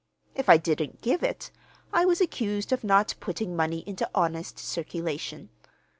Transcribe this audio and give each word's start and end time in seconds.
If 0.33 0.49
I 0.49 0.57
didn't 0.57 1.03
give 1.03 1.21
it, 1.21 1.51
I 1.93 2.05
was 2.05 2.19
accused 2.21 2.71
of 2.71 2.83
not 2.83 3.13
putting 3.19 3.55
money 3.55 3.83
into 3.85 4.09
honest 4.15 4.57
circulation. 4.57 5.49